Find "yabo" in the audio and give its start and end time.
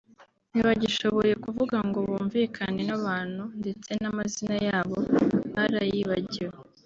4.67-4.97